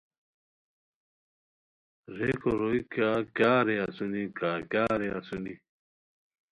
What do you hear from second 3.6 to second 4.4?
رے اسونی